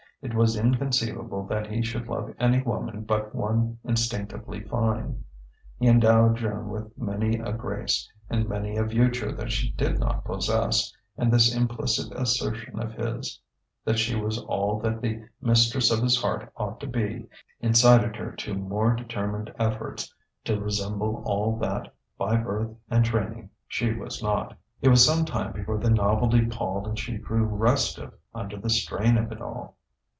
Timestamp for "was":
0.35-0.55, 14.15-14.37, 23.91-24.21, 24.89-25.03